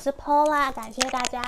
[0.00, 1.42] 是 Paula，感谢大家。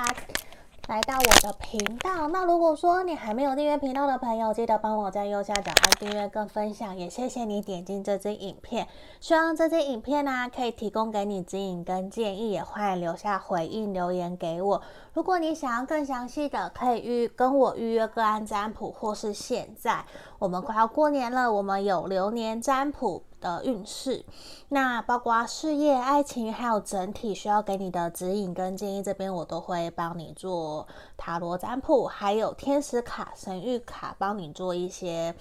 [0.88, 8.88] 来到我的频道，那如果说你还没有订阅频道的朋友，记得帮我在右下角按订阅跟分享，也谢谢你点进这支影片。
[9.21, 14.83] 希望这支影片呢、可以提供给你指引跟建议，也欢迎留下回应留言给我。
[15.13, 20.05] 如果你想要更详细的，可以预跟我预约个案占卜，或是现在
[20.38, 23.25] 我们快要过年了，我们有流年占卜。
[23.43, 24.25] 的运势，
[24.69, 35.35] 那包括事业、爱情，还有整体需要给你的指引跟建议，这边我都会帮你做塔罗占卜，还有天使卡、神谕卡，帮你做一些。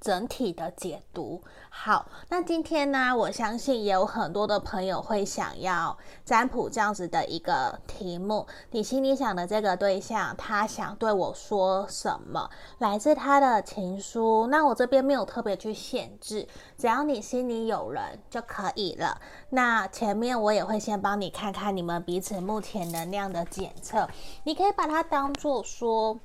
[0.00, 1.42] 整体的解读。
[1.70, 8.46] 好，那今天呢，我相信也有很多的朋友会想要占卜这样子的一个题目。
[8.70, 12.48] 你心里想的这个对象，他想对我说什么？
[12.78, 14.46] 来自他的情书。
[14.46, 19.20] 那我这边没有特别去限制，只要你心里有人就可以了。
[19.50, 24.08] 那前面我也会先帮你看看你们彼此目前能量的检测，
[24.44, 26.18] 你可以把它当做说。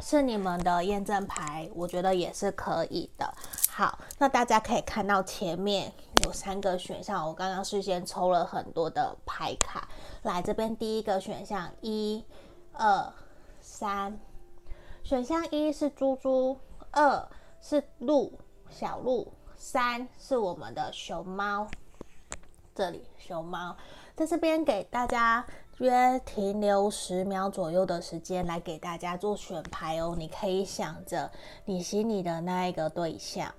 [0.00, 3.32] 是你们的验证牌，我觉得也是可以的。
[3.68, 5.92] 好，那大家可以看到前面
[6.24, 9.88] 有三个选项，我刚刚事先抽了很多的牌卡。
[10.22, 12.24] 来这边第一个选项，一、
[12.72, 13.12] 二、
[13.60, 14.18] 三。
[15.02, 16.58] 选项一是猪猪，
[16.90, 17.28] 二
[17.60, 18.38] 是鹿，
[18.70, 21.68] 小鹿，三是我们的熊猫。
[22.74, 23.76] 这里熊猫
[24.14, 25.44] 在这边给大家。
[25.80, 30.14] 约停留十秒左右的时间来给大家做选牌哦。
[30.16, 31.30] 你可以想着
[31.64, 33.50] 你心里的那一个对象，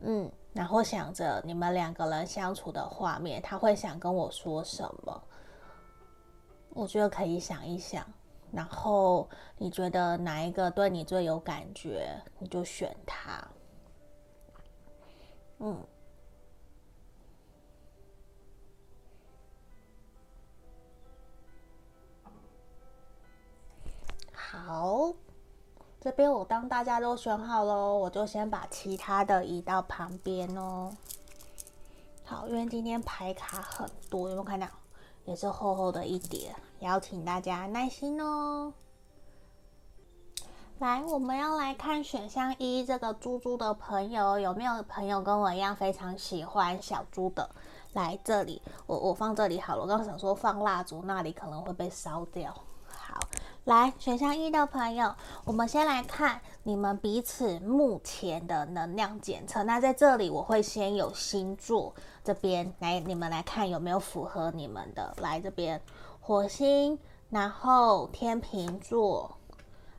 [0.00, 5.22] 嗯，然后想着你们两个人相处的画面，他会想跟我说什么？
[6.70, 8.06] 我觉得可以想一想，
[8.52, 9.28] 然后
[9.58, 13.44] 你觉得哪一个对你最有感觉，你就选他。
[15.58, 15.76] 嗯。
[24.48, 25.12] 好，
[26.00, 30.92] 这边我当大家都选好喽，我就先把其他的移到旁边哦。
[32.24, 34.68] 好，因为今天牌卡很多，有没有看到？
[35.24, 38.72] 也是厚厚的一叠，邀请大家耐心哦。
[40.78, 47.50] 来，我们要来看选项一，这个猪猪的朋友，有没有朋友跟我一样非常喜欢小猪的？
[47.94, 49.82] 来这里，我我放这里好了。
[49.82, 52.54] 我刚刚想说放蜡烛，那里可能会被烧掉。
[53.66, 55.12] 来，选项一的朋友，
[55.44, 59.64] 我们先来看你们彼此目前的能量检测。
[59.64, 65.12] 那在这里，我会先有星座这边来，你们来看有没有符合你们的。
[65.20, 65.82] 来这边，
[66.20, 66.96] 火星，
[67.28, 69.36] 然后天秤座。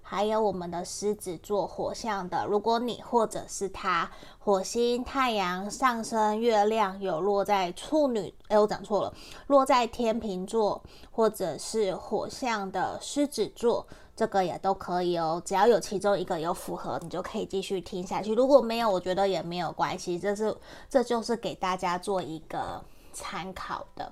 [0.09, 4.09] 还有我们的狮子座火象的，如果你或者是他，
[4.39, 9.13] 火星、太阳、上升、月亮有落在处女，哎，我讲错了，
[9.47, 10.81] 落在天秤座，
[11.11, 13.85] 或者是火象的狮子座，
[14.15, 15.41] 这个也都可以哦。
[15.43, 18.33] 只要有其中一个有符合，你就可以继续听下去。
[18.33, 20.55] 如果没有，我觉得也没有关系，这是
[20.89, 22.81] 这就是给大家做一个
[23.11, 24.09] 参考的。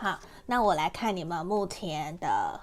[0.00, 2.60] 好，那我来看你们目前的。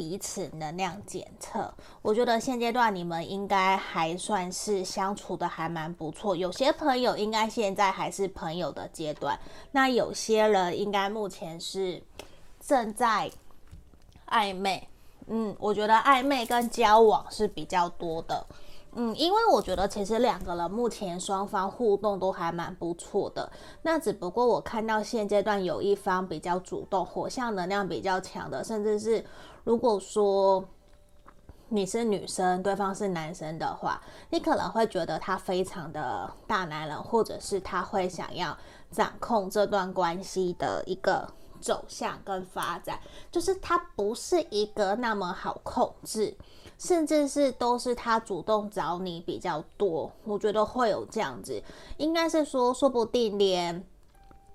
[0.00, 6.34] 彼此能量检测，我觉得现阶段你们应该还算是相处的还蛮不错。
[6.34, 9.38] 有些朋友应该现在还是朋友的阶段，
[9.72, 12.02] 那有些人应该目前是
[12.66, 13.30] 正在
[14.28, 14.88] 暧昧。
[15.26, 18.46] 嗯，我觉得暧昧跟交往是比较多的。
[18.92, 23.52] 嗯，因为我觉得其实两个人目前双方互动都还蛮不错的。
[23.82, 29.22] 那只不过我看到现阶段有一方比较主动，火象能量比较强的，甚至是。
[29.64, 30.64] 如果说
[31.68, 38.56] 你是女生，对方是男生的话，你可能会觉得他非常的大男人，或者是他会想要
[38.90, 42.98] 掌控这段关系的一个走向跟发展，
[43.30, 46.36] 就是他不是一个那么好控制，
[46.76, 50.10] 甚至是都是他主动找你比较多。
[50.24, 51.62] 我觉得会有这样子，
[51.98, 53.86] 应该是说，说不定连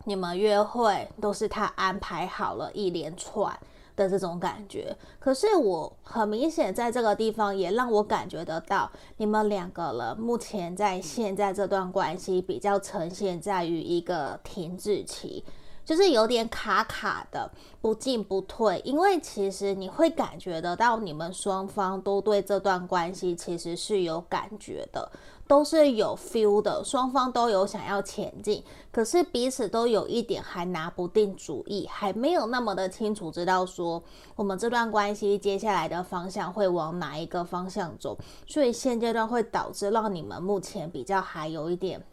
[0.04, 3.58] 你们约会都是他安排好了一连串。
[3.96, 15.44] 的这种感觉，可是我很明显在这个地方也让我感觉得到，你们两个人目前在现在这段关系比较呈现在于一个停滞期，
[15.86, 17.50] 就是有点卡卡的，
[17.80, 18.82] 不进不退。
[18.84, 25.10] 因为其实你会感觉得到，你们双方都对这段关系其实是有感觉的。
[25.48, 34.02] 都是有 feel 的，双方都有想要前进，可是彼此都有一点还拿不定主意，还没有那么的清楚知道说
[34.36, 42.04] 我们这段关系接下来的方向会往哪一个方向走，所以现阶段会导致让你们目前比较还有一点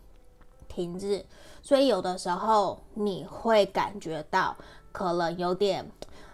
[0.68, 1.24] 停滞，
[1.62, 4.54] 所以有的时候你会感觉到
[4.92, 5.90] 可能有点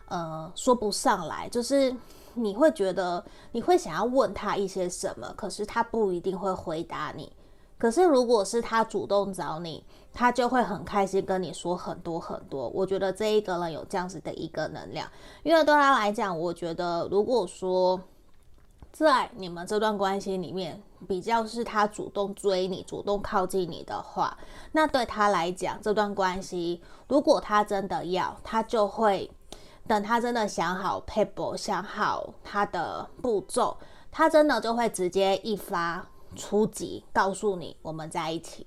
[0.08, 1.94] 呃说不上来，就是
[2.38, 7.32] 你会觉得你会想要问他一些什么，可是他不一定会回答你。
[7.76, 12.68] 可是如果是他主动找你，他就会很开心跟你说很多很多。
[12.68, 15.08] 我觉得这一个人有这样子的一个能量，
[15.42, 18.00] 因为对他来讲，我觉得如果说。
[18.90, 24.36] 在你们这段关系里面，比较是他主动追你、主动靠近你的话，
[24.72, 29.30] 那对他来讲，这段关系如果他真的要，他就会
[29.88, 33.76] 等他真的想好配合、想好他的步骤，
[34.12, 36.06] 他真的就会直接一发
[36.36, 38.66] 出击，告诉你我们在一起。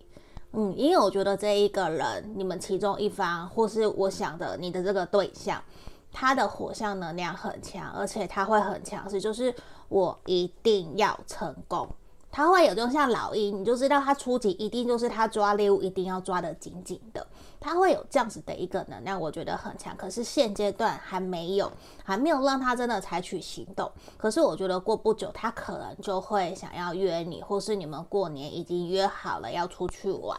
[0.54, 5.64] 嗯，因为我觉得这一个人，你们其中一方，或是我想的你的这个对象，
[6.12, 9.56] 他的火象能量很强，而且他会很强势，就是。
[9.92, 11.86] 我一定要成功，
[12.32, 17.28] 他会有就像老鹰，你就知道他初级一定就是他抓猎物一定要抓得紧紧的，
[17.62, 19.96] 他会有这样子的一个能量，我觉得很强。
[19.96, 21.72] 可是现阶段还没有，
[22.04, 23.90] 还没有让他真的采取行动。
[24.18, 30.38] 可是我觉得过不久，他可能就会想要约你，或是你们过年已经约好了要出去玩，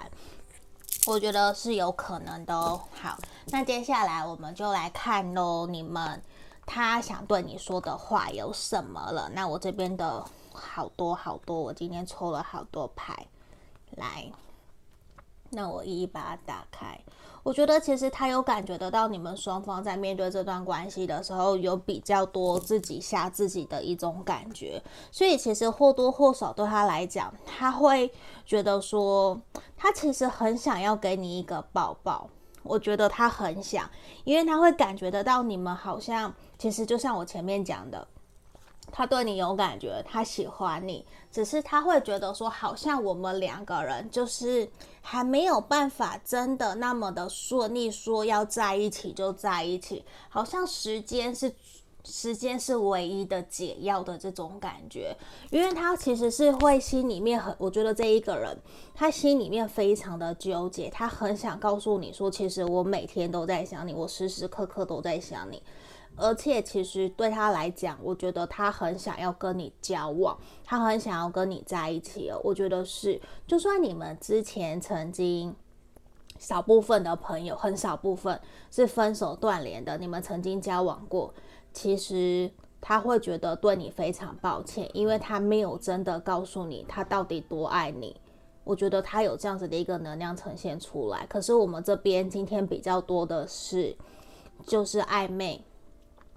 [1.06, 2.80] 我觉得是有可能的哦。
[3.00, 3.16] 好，
[3.46, 6.20] 那接下来我们就来看喽，你们。
[6.64, 9.28] 他想对你说的话有什么了？
[9.34, 13.26] 那我这边的好多好多，我今天抽了好多牌，
[13.96, 14.30] 来，
[15.52, 16.98] 那我一一把它打开。
[17.44, 28.12] 我觉得其实他有感觉得到你们双方在面对这段关系的时候，有比较多自己吓自己的一种感觉，所以其实或多或少对他来讲，他会
[28.46, 29.40] 觉得说，
[29.76, 32.28] 他其实很想要给你一个抱抱。
[32.62, 33.90] 我觉得他很想，
[34.22, 36.32] 因为他会感觉得到你们好像。
[36.56, 38.06] 其实就像我前面讲的，
[38.92, 51.50] 他对你有感觉，他喜欢你，只是他会觉得说，好像我们两个人就是还没有办法真的那么的顺利，说要在一起就在一起，好像时间是
[52.04, 55.16] 时间是唯一的解药的这种感觉，
[55.50, 58.54] 因为他其实是会心里面很，我觉得这一个人
[58.94, 65.62] 他心里面非常的纠结，他很想告诉你说，其实我每天都在想你，我时时刻刻都在想你。
[66.14, 72.40] 而且其实对他来讲，我觉得他很想要跟你交往，他很想要跟你在一起哦。
[72.44, 75.54] 我觉得是，就算你们之前曾经
[76.38, 78.38] 少部分的朋友，很少部分
[78.70, 81.32] 是分手断联的，你们曾经交往过，
[81.72, 82.50] 其实
[82.80, 88.14] 他会觉得对你非常抱歉，因为他没有真的告诉你他到底多爱你。
[88.64, 91.26] 我觉得他有这样子的一个能量呈现出来。
[91.26, 93.96] 可是我们这边今天比较多的是，
[94.66, 95.64] 就是暧昧。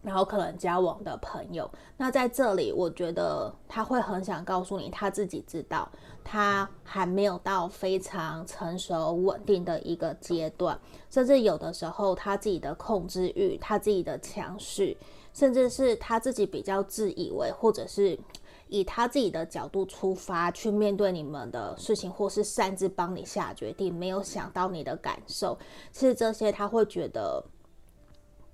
[0.06, 5.90] 然后可能交往的朋友，那在这里，我觉得他会很想告诉你，他自己知道，
[6.24, 10.80] 他还没有到非常成熟稳定的一个阶段，
[11.10, 14.96] 甚至有的时候他自己的控制欲，他自己的强势，
[15.34, 18.16] 甚至是他自己比较自以为，或者是
[18.68, 25.58] 以他自己的角度出发去面对你们的事情，或是擅自帮你下决定，没有想到你的感受，
[25.92, 27.44] 其实这些他会觉得。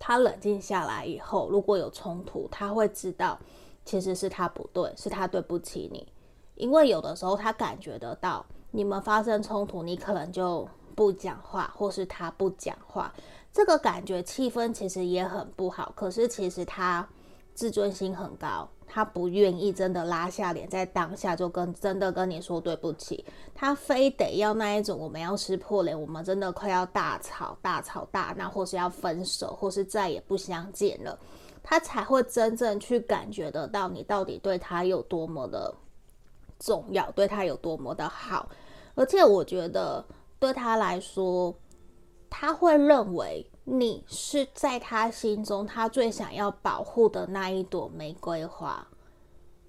[0.03, 3.38] 他冷静下来以后，如果有冲突，他会知道
[3.86, 6.12] 其实是他不对，是他对不起你。
[6.56, 13.14] 因为有的时候他感觉得到你们发生冲突，你可能就不讲话，或是他不讲话，
[13.54, 15.92] 这个感觉气氛其实也很不好。
[15.95, 17.07] 可是其实他
[17.54, 18.68] 自尊心很高。
[18.94, 23.24] 他不愿意真的拉下脸，在当下就跟真的跟你说对不起，
[23.56, 31.18] 他非得要那一种我们要撕破脸，我们真的快要大吵大吵大闹，或是要分手，或是再也不相见了，
[31.64, 35.74] 他才会真正去感觉得到你到底对他有多么的
[36.60, 38.50] 重要，对他有多么的好，
[38.95, 40.04] 而且我觉得
[40.38, 41.56] 对他来说，
[42.30, 43.48] 他会认为。
[43.63, 48.87] 你是在他心中，他最想要保护的那一朵玫瑰花。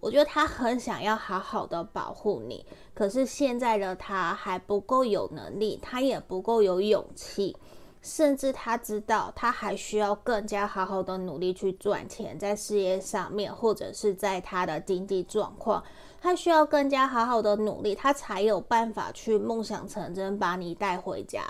[0.01, 7.57] 我觉得他很想要好好的保护你，可是现在的他还不够有能力，他也不够有勇气，
[8.01, 15.85] 甚至他知道他还需要更加好好的努力去赚钱，在事业上面，或者是在他的经济状况，
[16.21, 21.45] 他需要更加好好的努力，他才有办法去梦想成真，把你带回家。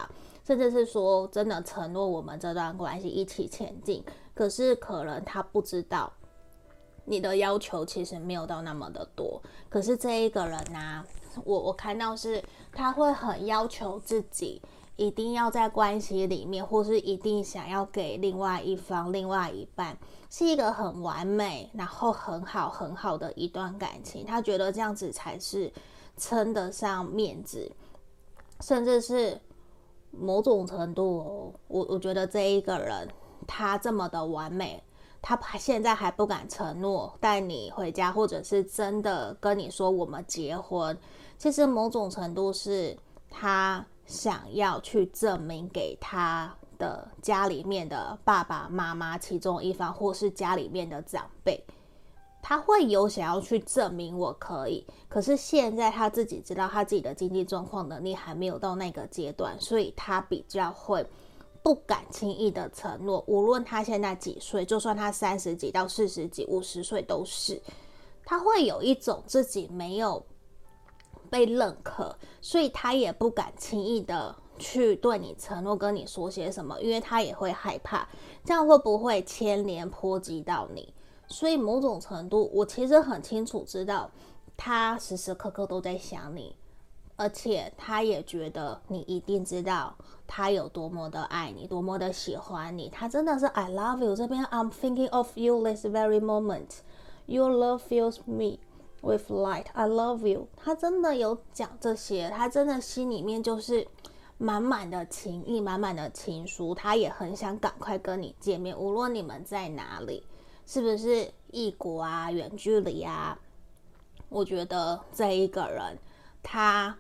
[0.45, 6.13] 甚至是说，真的承诺我们这段关系一起前进，可是可能他不知道，
[7.05, 9.41] 你的要求其实没有到那么的多。
[9.69, 11.05] 可是这一个人呢、
[11.45, 14.61] 我我看到是他会很要求自己，
[14.97, 19.97] 一定要在关系里面，或是一定想要给另外一方、另外一半
[20.29, 24.27] 是一个很完美，然后很好很好的一段感情。
[24.27, 25.73] 他觉得这样子才是
[26.17, 27.71] 称得上面子，
[28.61, 29.41] 甚至是。
[30.13, 33.09] 某种程度，我我觉得这一个人
[33.47, 34.83] 他这么的完美，
[35.21, 40.97] 他现在还不敢承诺带你回家，或者是真的跟你说我们结婚。
[41.39, 42.97] 其实某种程度是
[43.29, 51.65] 他想要去证明给他的家里面的爸爸妈妈其中一方，或是家里面的长辈。
[52.43, 61.07] 他会有想要去证明我可以，可是现在他自己知道他自己的经济状况能力还没有到那个阶段，所以他比较会
[61.63, 63.23] 不敢轻易的承诺。
[63.29, 67.63] 无论他现在几岁，就算他三十几到四十几、五十岁都是，
[68.25, 70.27] 他会有一种自己没有
[71.31, 78.09] 被认可，所以他也不敢轻易的去对你承诺，跟你说些什么，因为他也会害怕，
[78.45, 80.93] 这样会不会牵连波及到你？
[81.33, 84.11] 所以某种程度，我其实很清楚知道，
[84.57, 86.55] 他时时刻刻都在想你，
[87.17, 89.97] 而且他也觉得你一定知道
[90.27, 92.89] 他有多么的爱你，多么的喜欢你。
[92.91, 96.81] 他真的是 I love you 这边，I'm thinking of you this very moment.
[97.27, 98.59] Your love fills me
[99.01, 99.67] with light.
[99.73, 100.49] I love you。
[100.57, 103.87] 他真的有讲这些，他真的心里面就是
[104.39, 106.75] 满满的情意，满满的情书。
[106.75, 110.25] 他也很想赶快跟你见面，无论你们在哪里。
[110.67, 113.39] 是不是异国啊，远距离啊？
[114.29, 115.99] 我觉得这一个人
[116.43, 116.97] 他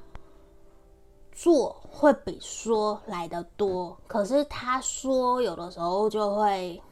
[1.32, 6.82] 做会比说来的多，可是他说有的时候就会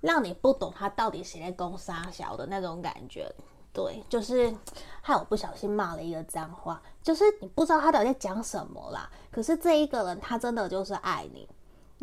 [0.00, 3.28] 让你不懂他到底谁在攻杀小的那种感觉。
[3.72, 4.54] 对，就是
[5.02, 9.10] 害我不小心骂了一个脏话，就是你不知道他到底在讲什么啦。
[9.32, 11.48] 可是这一个人他真的就是爱你。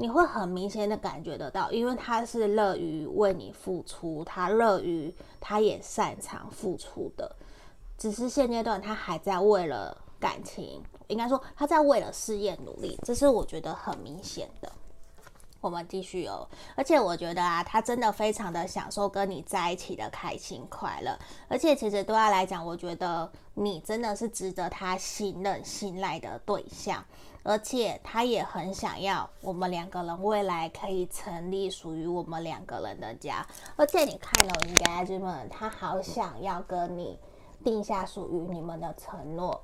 [0.01, 7.35] 你会很明显的感觉得到，因为他是乐于为你付出，他乐于，他也擅长付出的。
[7.99, 14.71] 只是现阶段他还在为了感情，应该说他在为了事业努力，这是我觉得很明显的。
[15.59, 21.15] 我们继续哦，而且我觉得啊，他真的非常的享受跟你在一起的开心快乐，
[21.47, 27.05] 而且其实对他来讲，我觉得你真的是值得他信任、信赖的对象。
[27.43, 33.45] 而且他也很想要我们两个人未来可以成立属于我们两个人的家。
[33.75, 37.17] 而且你看了应该这么，他好想要跟你
[37.63, 39.59] 定下属于你们的承诺，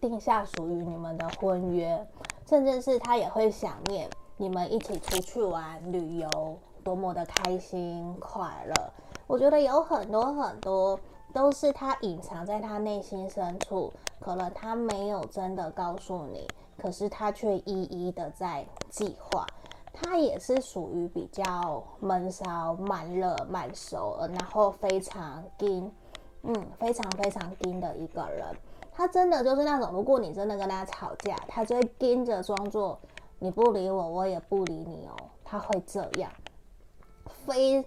[0.00, 2.06] 定下属于你们的婚约，
[2.48, 8.92] 甚至是他也会想念你们一起出去玩旅游，多么的开心快乐。
[9.26, 10.98] 我觉得有很多很多。
[11.32, 19.46] 都是他隐藏在他内心深处，可能他没有真的告诉你，可是他却一一的在计划。
[19.92, 25.92] 他也是属于比较闷骚、慢热、慢熟，然后非常盯，
[26.42, 28.46] 嗯，非常非常盯的一个人。
[28.92, 32.98] 他真的就是那种，如果你真的跟他吵架，他就会盯着装作
[33.38, 35.16] 你不理我，我也不理你哦。
[35.44, 36.30] 他会这样，
[37.44, 37.84] 非。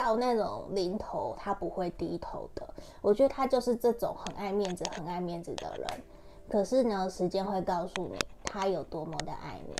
[0.00, 2.66] 到那种临头，他不会低头的。
[3.02, 5.86] 我觉得他就是这种很爱面子、很爱面子的人。
[6.48, 9.74] 可是呢，时间会告诉你他有多么的爱你。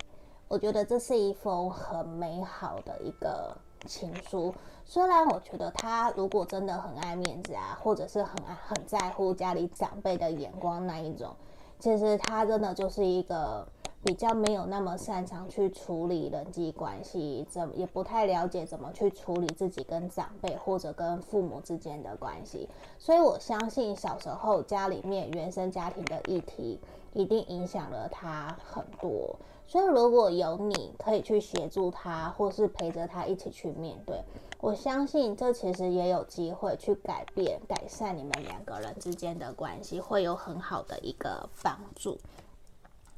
[0.47, 4.55] 我觉得这是一封很美好的一个情书。
[4.85, 11.35] 虽然我觉得他如果真的很爱面子啊，或者是很爱很在乎家里长辈的眼光那一种，
[11.79, 13.67] 其实他真的就是一个。
[14.03, 22.67] 比较没有那么擅长去处理人际关系，怎也不太了解怎么去处理自己跟长辈或者跟父母之间的关系，
[22.99, 26.81] 所以我相信小时候家里面原生家庭的议题
[27.13, 29.37] 一定影响了他很多。
[29.67, 34.25] 所以如果有你可以去协助他，或是陪着他一起去面对，
[34.61, 42.19] 我相信这其实也有机会去改变、改善你们两个人之间的关系，会有很好的一个帮助。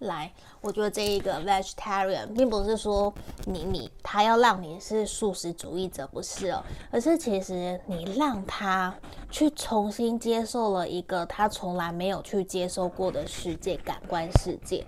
[0.02, 3.12] 来，我觉得这一个 vegetarian 并不是说
[3.46, 8.94] 你你他要让你是素食主义者，不是哦，而是其实你让他
[9.30, 14.86] 去重新接受了一个他从来没有去接受过的世界，感官世界，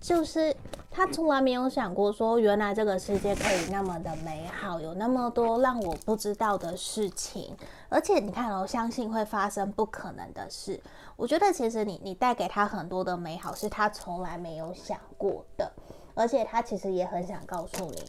[0.00, 0.54] 就是。
[0.92, 7.56] 他从来没有想过说，原来这个世界可以那么的美好，有那么多让我不知道的事情。
[7.88, 10.80] 而且你看，我相信会发生不可能的事。
[11.14, 15.70] 我觉得其实你你带给他很多的美好，是他从来没有想过的。
[16.16, 18.02] 而且他其实也很想告诉你，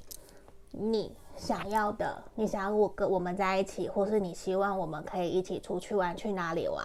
[0.71, 6.83] 你想要的，你想要我跟我们在一起，或是你希望我们可以一起出去玩，去哪里玩？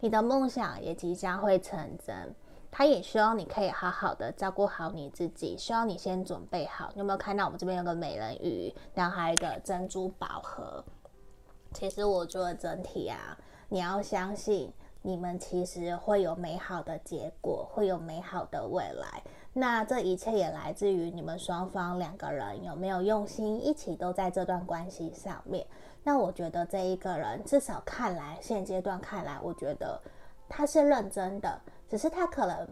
[0.00, 2.34] 你的梦想也即将会成真。
[2.78, 6.92] 他也希望你可以好好的照顾好你自己，希望你先准备好。
[6.94, 10.84] 有没有看到我们这边有个美人鱼，然后还有一个珍珠宝盒？
[11.74, 13.36] 其实我觉得整体啊，
[13.68, 19.24] 你要相信你们其实会有美好的结果，会有美好的未来。
[19.52, 25.66] 那这一切也来自于你们双方两个人有没有用心，一起都在这段关系上面。
[26.04, 30.00] 那我觉得这一个人，至少看来现阶段看来，我觉得
[30.48, 32.68] 他是认真的，只是他可能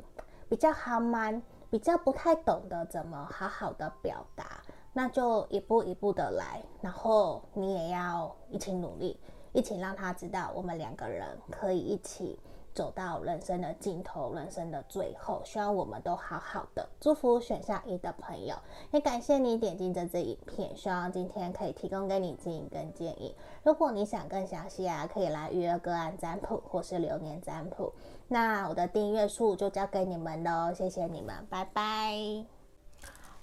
[0.49, 4.63] 比较憨慢，比较不太懂得怎么好好的表达。
[4.93, 9.21] 那就一步一步的来，然后你也要一起努力，
[9.53, 12.41] 一起让他知道我们两个人可以一起。
[12.77, 16.87] 走到人生的尽头，人生的最后，希望我们都好好的。
[17.01, 18.55] 祝福选项一的朋友，
[18.91, 23.35] 也感谢你点进这支影片，希望今天可以提供给你指引跟建议。
[23.63, 27.95] 如果你想更详细啊，可以来预约个案占卜或是流年占卜。
[28.29, 32.45] 那我的订阅数就交给你们喽，谢谢你们，拜拜。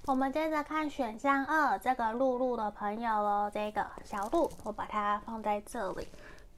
[0.06, 6.08] 我们接着看选项二，这个露露的朋友哦，这个小鹿，我把它放在这里。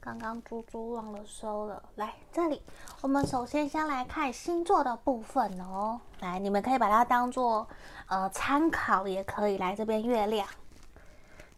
[0.06, 2.62] 刚刚猪猪忘了收了，来这里，
[3.00, 6.00] 我们首先先来看星座的部分哦。
[6.20, 7.66] 来，你们可以把它当做
[8.06, 10.46] 呃参考，也可以来这边月亮，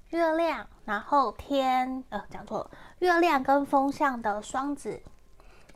[0.08, 5.02] 月亮，然后天，呃，讲错了，月亮跟风向的双子，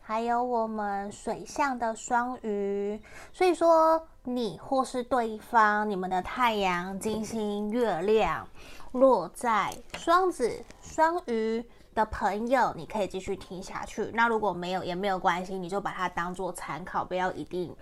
[0.00, 2.98] 还有我们水象的双鱼。
[3.34, 8.48] 所以说，你或是对方，你们的太阳、金星、月亮
[8.92, 11.62] 落在双子、双鱼。
[11.94, 14.10] 的朋友，你可以继续听下去。
[14.14, 17.74] 那如果没有也没有关系，你就把它当做参考，不要一定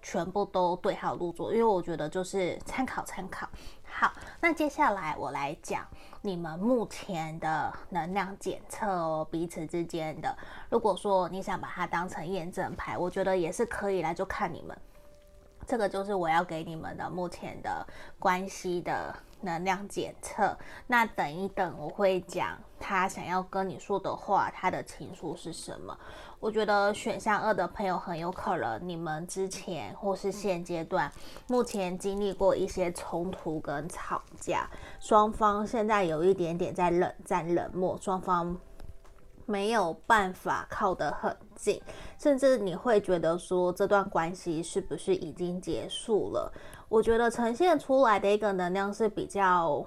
[0.00, 3.48] 全部都对号入座，因为我觉得就是参考参考。
[3.82, 5.84] 好，那接下来我来讲
[6.22, 10.36] 你们目前的能量检测哦，彼此之间的。
[10.70, 14.76] 如果说你想把它当成验证牌，我觉得也是可以来，就看你们。
[15.66, 17.86] 这个就是我要给你们的目前的
[18.18, 19.14] 关系的。
[19.42, 20.56] 能量检测，
[20.86, 25.96] 那等一等我会讲他想要跟你说的话，他的情绪是什么？
[26.38, 31.10] 我觉得选项二的朋友很有可能你们之前或是现阶段
[31.46, 34.68] 目前经历过一些冲突跟吵架，
[35.00, 38.56] 双方现在有一点点在冷战冷漠，双方
[39.46, 41.80] 没有办法靠得很近，
[42.18, 46.52] 甚至你会觉得说这段关系是不是已经结束了？
[46.88, 49.84] 我觉得呈现出来的一个能量是比较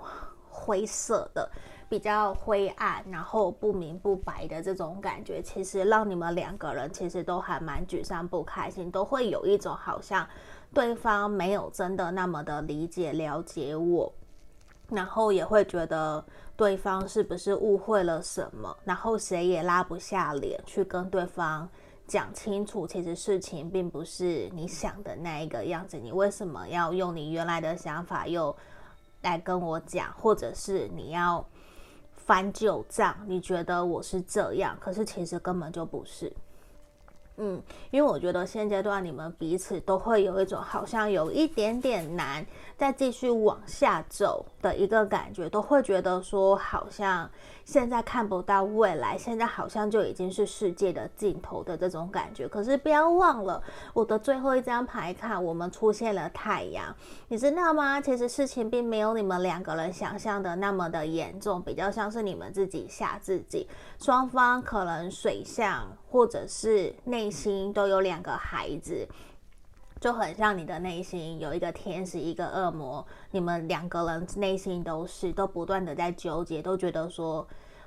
[0.50, 1.50] 灰色的，
[1.90, 10.28] 比较灰暗，然后不明不白的这种感觉，其实让你们两个人其实都还蛮沮丧、不开心，都会有一种好像
[10.74, 14.14] 对方没有真的那么的理解、了解我，
[14.88, 16.24] 然后也会觉得
[16.56, 21.68] 对方是不是误会了什么，然后谁也拉不下脸去跟对方。
[22.08, 25.96] 讲清楚，其实事情并不是你想的那一个样子。
[25.96, 28.56] 你为什么要用你原来的想法又
[29.22, 31.48] 来跟我讲，或者是你要
[32.30, 33.18] 翻旧账？
[33.26, 36.32] 你觉得我是这样，可是其实根本就不是。
[37.38, 42.46] 嗯，因为我觉得现阶段你们彼此都会有一种好像有一点点难
[42.78, 47.28] 再继续往下走的一个感觉，都会觉得说好像
[47.70, 52.48] 现在看不到未来，现在好像就已经是世界的尽头的这种感觉。
[52.48, 53.62] 可是不要忘了
[53.94, 56.84] 我的最后一张牌卡，我们出现了太阳，
[57.28, 58.02] 你知道吗？
[58.02, 67.20] 其实事情并没有你们两个人想象的那么的严重，比较像是你们自己吓自己，双方可能水象或者是内。
[67.20, 69.06] 内心都有两个孩子，
[70.00, 73.06] 就很像你的内心有一个天使，一个恶魔。
[73.32, 77.46] 你们两个人内心都是都不断的在纠结，都觉得说，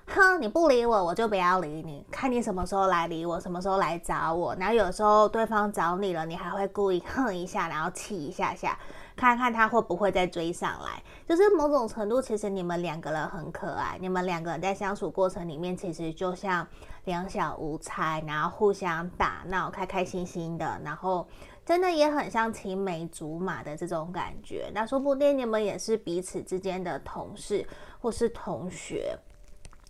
[0.09, 2.05] 哼，你不理我，我就不要理你。
[2.11, 4.55] 看你什么时候来理我，什么时候来找我。
[4.57, 8.79] 然后有时候对方找你了，你还会故意哼一下，然后气一下下，
[9.17, 11.03] 看看他会不会再追上来。
[11.27, 13.97] 就是某种程度，其实你们两个人很可爱。
[13.99, 16.67] 你们两个人在相处过程里面，其实就像。
[17.07, 21.27] 两小无猜，然后互相打闹，开开心心的，然后
[21.65, 24.71] 真的也很像青梅竹马的这种感觉。
[24.75, 27.67] 那说不定你们也是彼此之间的同事
[28.01, 29.17] 或是同学，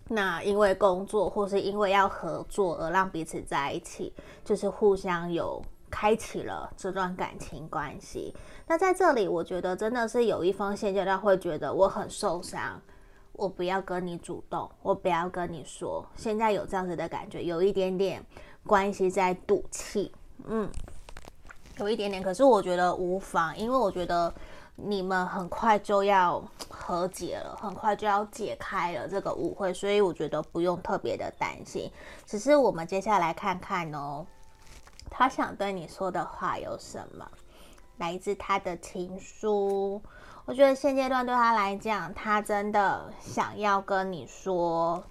[0.09, 8.35] 那因为工作或是因为要合作而让彼此在一起，就是互相有开启了这段感情关系。
[8.67, 12.81] 那在这里，我觉得真的是有一方现阶段会觉得我很受伤。
[13.33, 18.23] 我不要跟你主动，我不要跟你说，现在有这样子的感觉，有一点点
[18.63, 20.13] 关系在赌气，
[20.45, 20.69] 嗯，
[21.77, 22.21] 有一点点。
[22.21, 24.33] 可是我觉得无妨，因为我觉得
[24.75, 31.91] 你们很快就要和解了，很快就要解开了这个误会，所以我觉得不用特别的担心。
[32.25, 34.25] 只是我们接下来看看哦，
[35.09, 37.27] 他想对你说的话有什么？
[37.97, 40.01] 来自他的情书。
[40.45, 45.01] 我觉得现阶段对他来讲，他真的想要跟你说，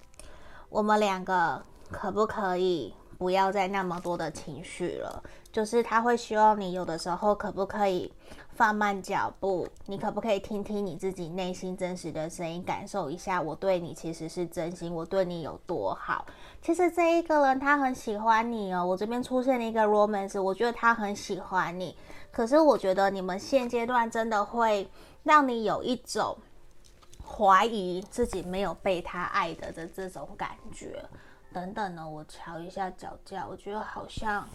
[0.69, 5.23] 我们两个可不可以不要再那么多的情绪了？
[5.53, 8.11] 就是他会希望你有的时候可不可以
[8.55, 16.25] 放慢脚步，你可不可以听听你自己内心真实的声音，感受一下我对你其实是真心，我对你有多好。
[16.63, 21.97] 其实这一个人他很喜欢你哦，我这边出现了一个 romance，我觉得他很喜欢你。
[22.31, 24.89] 可是我觉得你们现阶段真的会
[25.23, 26.35] 让你有一种
[27.27, 31.05] 怀疑自己没有被他爱的的这种感觉。
[31.53, 34.49] 等等呢，我瞧一下脚架，我觉得好像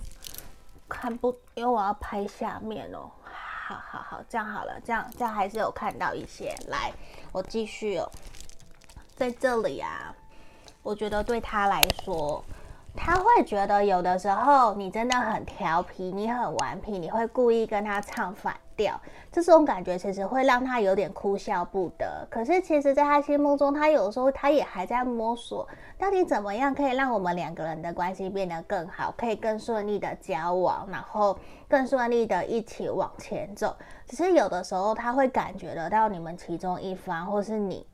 [0.88, 3.12] 看不，因为我要拍下面哦。
[3.23, 6.56] 好好好，这样好了，这样这样还是有看到一些。
[6.67, 6.91] 来，
[7.32, 8.10] 我继续哦，
[9.15, 10.15] 在这里啊，
[10.84, 12.43] 我觉得对他来说。
[12.97, 18.99] 他会觉得有的时候你真的很调皮，你很顽皮，你会故意跟他唱反调，
[19.31, 22.27] 这种感觉其实会让他有点哭笑不得。
[22.29, 25.65] 可是其实，在他心目中，他有时候他也还在摸索，
[25.97, 31.38] 到底怎么样可以让我们两个人的关系变得更好，可以更顺利的交往，然后
[31.69, 33.73] 更顺利的一起往前走。
[34.07, 37.86] 只是有的时候他会感觉得到你们其中一方，或是你。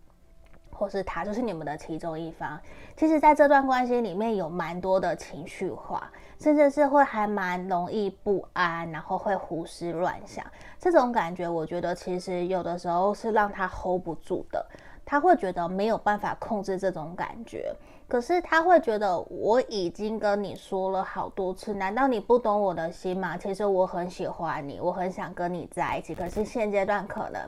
[0.84, 2.60] 或是他就是你们的其中一方，
[2.98, 10.46] 其实在这段关系里面有蛮多的情绪化，甚至是会还蛮容易不安，然后会胡思乱想。
[10.78, 14.66] 这种感觉，我觉得其实有的时候是让他 hold 不住的，
[15.06, 17.74] 他会觉得没有办法控制这种感觉。
[18.10, 23.38] 可是他会觉得我已经跟你说了好多次，难道你不懂我的心吗？
[23.38, 27.40] 其实我很喜欢你，我很想跟你在一起，可是现阶段可能。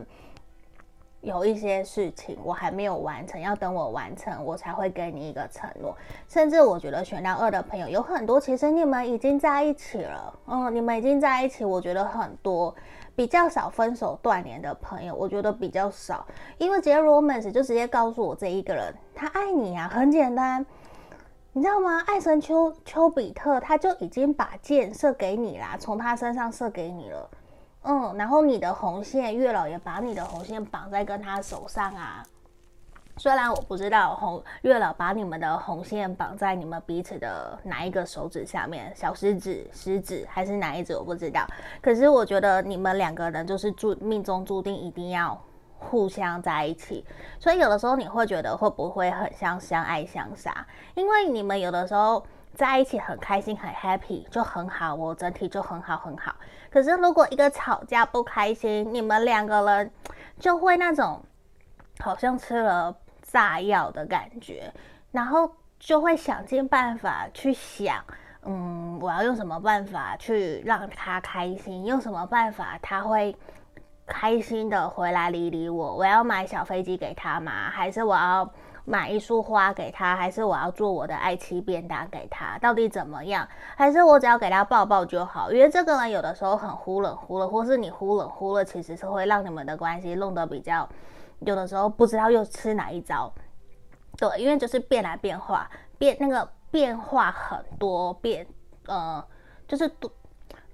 [1.26, 5.98] 有一些事情我还没有完成，要等我完成，我才会给你一个承诺。
[6.30, 11.66] 甚至我觉得选到二的朋友有很多，其实你们已经在一起了，嗯，你们已经在一起。
[11.66, 12.74] 我觉得很多
[13.16, 16.24] 比较少分手断联的朋友，我觉得比较少，
[16.60, 20.64] 因为直接 romance 就直接告诉我这一个人他爱你啊，很简单，
[21.54, 22.04] 你知道吗？
[22.06, 27.28] 爱神丘丘比特他就已经把箭射给你啦，从他身上射给你了。
[27.88, 32.26] 嗯，然后你的红线，月老也把你的红线绑在跟他手上啊。
[33.18, 41.46] 虽然我不知道红月老把你们的红线绑在你们彼此的哪一个手指下面，小食指、食指还是哪一指，我不知道。
[41.80, 45.40] 可是我觉得你们两个人就是注命中注定一定要
[45.78, 47.06] 互相在一起。
[47.40, 50.66] 所以有的时候你会觉得会不会很像相爱相杀？
[50.96, 52.26] 因为你们有的时候。
[52.56, 56.34] 在一起很开心很 happy 就很好，我整体就很好很好。
[56.76, 59.90] 可是如果一个吵架不开心，你们两个人
[60.38, 61.24] 就会那种
[62.02, 64.74] 好像吃了炸药的感觉，
[65.14, 68.04] 然后就会想尽办法去想，
[68.42, 71.86] 嗯，我要用什么办法去让他开心？
[71.86, 73.34] 用什么办法他会
[74.06, 75.96] 开心的回来理理我？
[75.96, 77.70] 我要买小飞机给他吗？
[77.70, 78.54] 还是我要？
[78.86, 82.58] 买一束花给他，还是我要做我的爱妻便当给他？
[82.60, 83.48] 到底怎么样？
[83.76, 85.52] 还是我只要给他抱抱就好？
[85.52, 90.88] 因为这个人有的时候很忽冷忽热，或是你忽冷忽热，其实是会让你们的关系弄得比较，
[91.40, 93.32] 有的时候不知道又吃哪一招。
[94.18, 98.46] 对，因为就是变来变化，变那个变化很多，变
[98.86, 99.22] 呃，
[99.68, 100.12] 就是多。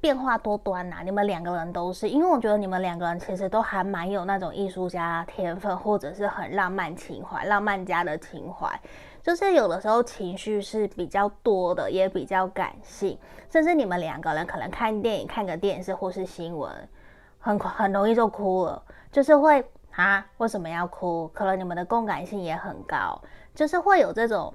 [0.02, 8.68] 变化多端呐、你们两个人都是，因为我觉得你们两个人其实都还蛮有那种艺术家天分，或者是很浪漫情怀、浪漫家的情怀，
[9.22, 13.16] 就是有的时候情绪是比较多的，也比较感性，
[13.52, 16.72] 甚至你们两个人可能看电影、看个电视或是新闻，
[17.38, 21.28] 很很容易就哭了，就是会啊，为什么要哭？
[21.32, 23.22] 可能你们的共感性也很高，
[23.54, 24.52] 就是会有这种。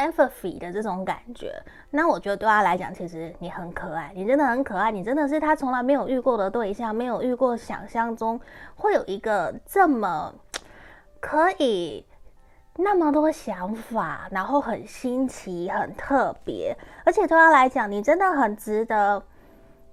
[0.00, 1.52] Empathy 的这种感觉，
[1.90, 8.40] 那我觉得对他来讲，其实你很可爱，你真的很可爱，你真的是他从来没有遇过的对象，没有遇过想象中
[8.76, 10.34] 会有一个这么
[11.20, 12.04] 可以
[12.76, 19.22] 那么多想法，然后很新奇、很特别，而且对他来讲，你真的很值得。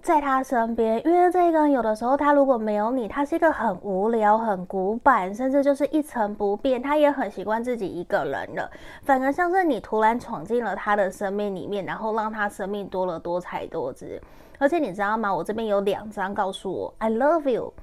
[0.07, 6.81] 在他身边，因为这个有的时候，他如果没有你，他是一个很无聊、很古板，甚至就是一成不变。
[6.81, 8.71] 他也很习惯自己一个人了，
[9.03, 14.17] 反而像是你突然闯进了他的生命里面，然后让他生命多了多彩多姿。
[14.57, 15.35] 而且你知道吗？
[15.35, 17.73] 我这边有两张告诉我 “I love you”，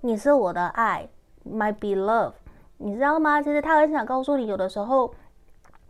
[0.00, 1.08] 你是我的爱
[1.48, 2.32] ，my beloved。
[2.78, 3.40] 你知道吗？
[3.40, 5.14] 其实他很想告诉你，有的时候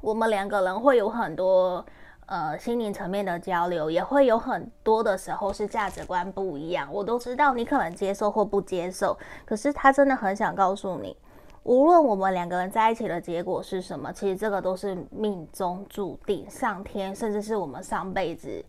[0.03, 1.83] 我们两个人会有很多。
[2.29, 11.17] 呃，心灵层面的交流也会有很多的时候是价值观不一样，我都知道你可能接受或不接受，可是他真的很想告诉你，
[11.63, 18.63] 无论我们两个人在一起的结果是什么，其实这个都是命中注定，上天甚至是我们上辈子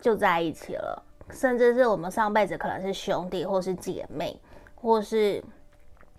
[0.00, 1.00] 就在一起了，
[1.30, 4.36] 甚至是我们上辈子可能是兄弟或是姐妹，
[4.74, 5.40] 或是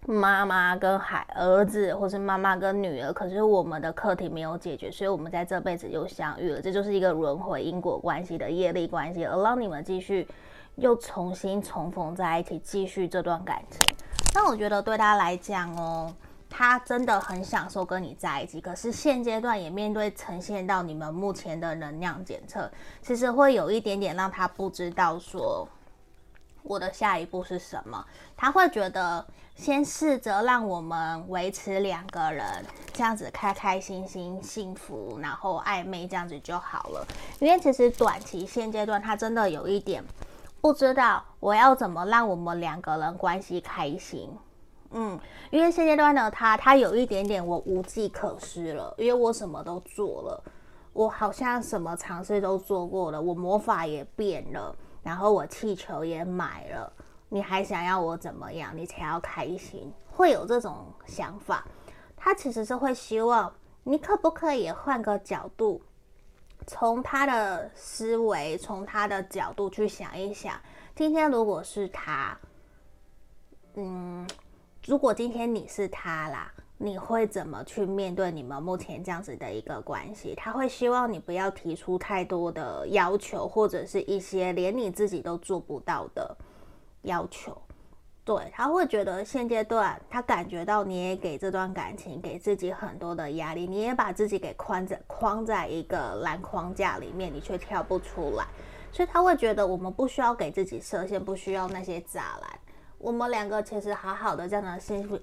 [0.08, 10.28] 妈妈跟孩儿子，或是妈妈跟女儿，可是我们的课题没有解决，所以我们在这辈子又相遇了，这就是一个轮回因果关系的业力关系，而让你们继续
[10.76, 13.80] 又重新重逢在一起，继续这段感情。
[14.36, 16.14] 那我觉得对他来讲哦，
[16.50, 22.70] 他真的很享受跟你在一起，可是现阶段也面对呈现到你们目前的能量检测，
[23.02, 25.68] 其实会有一点点让他不知道说
[26.66, 29.26] 我的下一步是什么，他会觉得。
[29.56, 32.46] 先试着让我们维持两个人
[32.92, 37.08] 这样子开开心心、幸福，然后暧昧这样子就好了。
[37.40, 40.04] 因为其实短期现阶段他真的有一点
[40.60, 44.30] 不知道我要怎么让我们两个人关系开心。
[44.92, 45.18] 嗯，
[45.52, 50.44] 因为现阶段的他，他有一点点我无计可施了，因为我什么都做了，
[50.92, 56.92] 我好像什么尝试都做过了，我魔法也变了，然后我气球也买了。
[57.30, 58.76] 你还想要我怎么样？
[58.76, 59.94] 你才要开心？
[60.10, 61.64] 会有这种想法，
[62.18, 65.82] 他其实是会希望你可不可以换个角度，
[66.66, 70.60] 从他的思维，从他的角度去想一想。
[70.96, 72.36] 今天如果是他，
[73.76, 74.28] 嗯，
[74.88, 80.34] 如果今天你是他啦，你会怎么去面对你们目前这样子的一个关系？
[80.36, 86.36] 他会希望你不要提出太多的要求，或者是一些连你自己都做不到的。
[87.04, 87.56] 要求，
[88.24, 98.48] 对，他会觉得现阶段他感觉到你也给这段感情给自己很多的压力，你也把自己给框在框在一个蓝框架里面，你却跳不出来，
[98.92, 102.60] 所以他会觉得我们不需要给自己设限，不需要那些栅栏，
[102.98, 105.20] 我们两个其实好好的这样的幸福，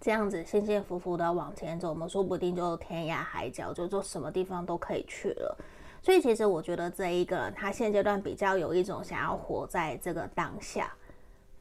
[0.00, 5.56] 这样子幸幸福福的往前走，我们说不定就天涯海角，就就什么地方都可以去了。
[6.02, 10.90] 所以其实我觉得这一个人，他现阶段比较有一种想要活在这个当下。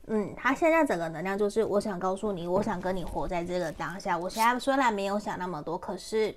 [0.07, 4.17] 嗯，他现在整个能量就是，我想告诉你，我想跟你活在这个当下。
[4.17, 6.33] 我现在虽然没有想那么多，可是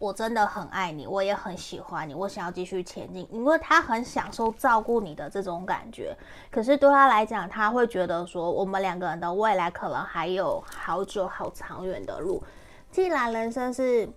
[0.00, 6.16] 我真的很爱你，我也很喜欢你，我想要继续前进，因为他很享受照顾你的这种感觉。
[6.50, 12.42] 可是对他来讲，他会觉得说，我们两个人的未来可能还有好久好长远的路。
[12.90, 14.08] 既然人生是。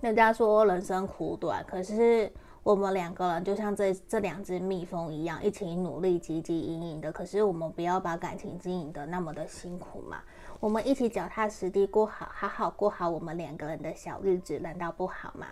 [0.00, 7.12] 人家说人生苦短，可是我们两个人就像这这两只蜜蜂一样，一起努力，汲汲营营的。
[7.12, 10.22] 可是我们不要把感情经营得那么的辛苦嘛。
[10.60, 15.46] 我们一起脚踏实地过好，好好过好我们两个人的小日子，难道不好吗？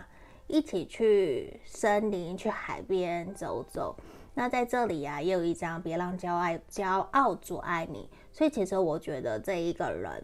[0.47, 3.95] 一起去森林、去海边走走。
[4.35, 8.09] 那在这里啊，也有一张别让骄傲骄傲阻碍你。
[8.31, 10.23] 所以其实我觉得这一个人，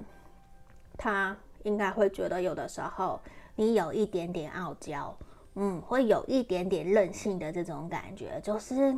[0.98, 3.19] 他应该会觉得有的时候。
[3.58, 5.17] 你有一点点傲娇，
[5.54, 8.93] 嗯，会有一点点任性的这种感觉，就是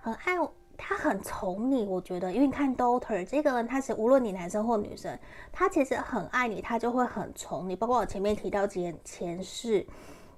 [0.00, 0.34] 很爱
[0.80, 1.84] 他，很宠你。
[1.84, 5.18] 我觉得，因为你看 Daughter 这个人，他是无论你男生或女生，
[5.52, 7.76] 他其实很爱你，他就会很宠你。
[7.76, 9.86] 包括我前面提到前前世，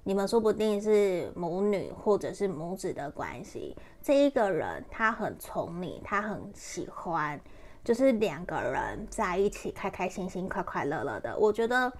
[0.03, 3.75] 你们说不定是母女或者是母子的关系。
[4.01, 7.39] 这一个人他很宠你，他很喜欢，
[7.83, 11.37] 就是两个人在一起开开心心、快快乐乐的。
[11.39, 11.91] 我觉得。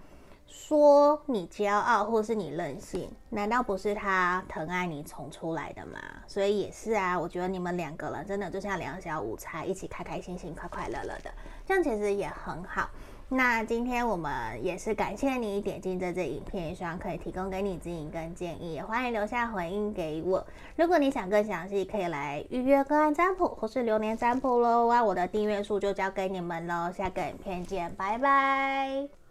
[0.48, 6.00] 说你骄傲，或是你任性，难道不是他疼爱你宠出来的吗？
[6.28, 11.34] 所以也是啊，我觉得你们两个人真的就像两小无猜，一起开开心心、快快乐乐的，
[11.66, 12.90] 这样其实也很好。
[13.30, 14.32] 那今天我们
[14.64, 20.46] 也是感谢你点进这支影片，希望可以提供给你指引跟建议，也欢迎留下回应给我。
[20.76, 24.86] 如果你想更详细，可以来预约个案占卜或是流年占卜喽。
[24.86, 29.23] 哇，我的订阅数就交给你们喽，下个影片见，拜拜。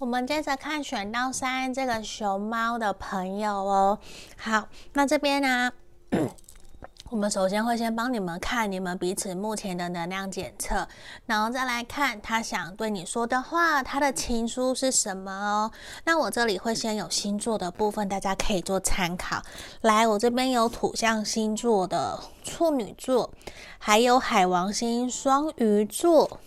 [0.00, 3.98] 我们接着看选到三这个熊猫的朋友哦。
[4.36, 5.72] 好，那这边呢，
[7.10, 10.86] 我们首先会先帮你们看你们彼此目前的能量检测，
[11.26, 15.72] 然后再来看他想对你说的话，他的情书是什么哦。
[16.04, 19.42] 那我这里会先有星座的部分，大家可以做参考。
[19.80, 23.32] 来，我这边有土象星座的处女座，
[23.80, 26.38] 还有海王星双鱼座，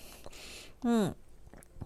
[0.83, 1.13] 嗯。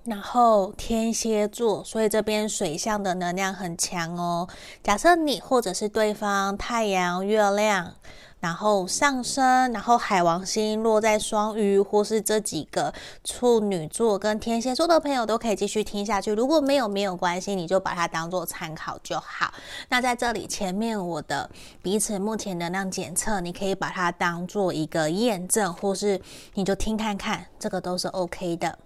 [0.06, 4.48] 然后天蝎座，所以这边水象的能量很强哦。
[4.84, 7.92] 假设你或者是对方太阳、月亮，
[8.40, 16.32] 然后上升，然后海王星落在双鱼，或是这几个处女座跟天蝎座的朋友都可以继续听下去。
[16.32, 19.52] 如果没有，没有关系，你就把它当做参考就好。
[19.90, 21.50] 那在这里前面我的
[21.82, 26.22] 彼此目前能量检测，你可以把它当做一个验证，或是
[26.54, 28.78] 你就听看看，这个都是 OK 的。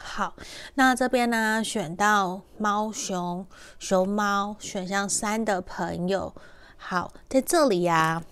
[0.00, 0.34] 好，
[0.74, 3.44] 那这边呢，选到猫熊
[3.80, 6.32] 熊猫选项三的朋友，
[6.76, 8.22] 好，在这里呀、啊，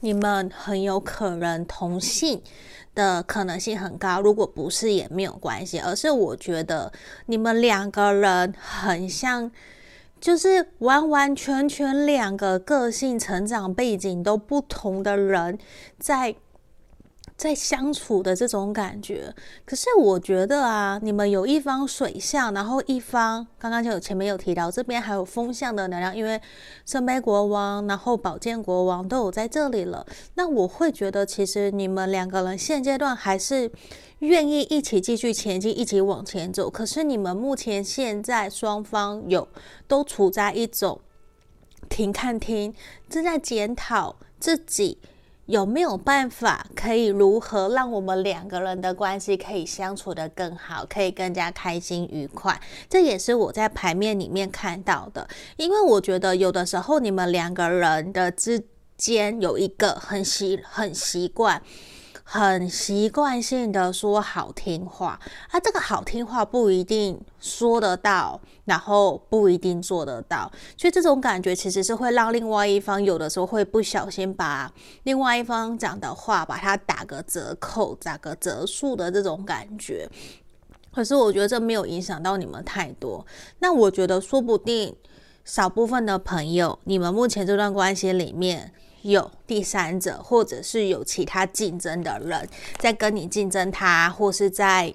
[0.00, 2.42] 你们很有可能同性
[2.94, 5.80] 的可能性很高，如果不是也没有关系。
[5.80, 6.92] 而是我觉得
[7.26, 9.50] 你们两个人很像，
[10.20, 15.58] 就是完完全全两个个性、成长背景都不同的人
[15.98, 16.36] 在。
[17.36, 26.40] 在相处的这种感觉，可是我觉得啊，你们有一方水象，然后一方刚刚就有前面有提到，这边还有风象的能量，因为
[26.86, 30.06] 圣杯国王，然后宝剑国王都有在这里了。
[30.34, 33.70] 那我会觉得，其实你们两个人现阶段还是
[34.20, 36.70] 愿意一起继续前进，一起往前走。
[36.70, 39.46] 可是你们目前现在双方有
[39.88, 41.00] 都处在一种
[41.88, 42.72] 停看听，
[43.10, 44.98] 正在检讨自己。
[45.46, 52.58] 有没有办法可以如何让我们两个人的关系可以相处的更好，可以更加开心愉快？
[52.88, 55.28] 这也是我在牌面里面看到的。
[55.56, 58.64] 因为我觉得有的时候你们两个人的之
[58.96, 61.60] 间有一个很习很习惯。
[62.26, 80.08] 很习惯性的说好听话，啊，这个好听话不一定说得到，然后不一定做得到，所以这种感觉其实是会让另外一方有的时候会不小心把另外一方讲的话把它打个折扣，打个折数的这种感觉。
[80.92, 83.24] 可是我觉得这没有影响到你们太多。
[83.58, 84.96] 那我觉得说不定
[85.44, 88.72] 少部分的朋友，你们目前这段关系里面。
[89.04, 94.94] 有第三者，或者是有其他竞争的人在跟你竞争他，或是在